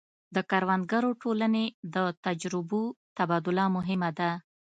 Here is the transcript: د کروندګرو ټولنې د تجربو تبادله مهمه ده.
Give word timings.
د 0.35 0.37
کروندګرو 0.49 1.11
ټولنې 1.21 1.65
د 1.95 1.97
تجربو 2.25 2.81
تبادله 3.17 3.65
مهمه 3.75 4.09
ده. 4.19 4.31